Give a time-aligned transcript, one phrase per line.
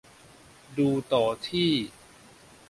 [0.77, 1.71] ดูต่อที่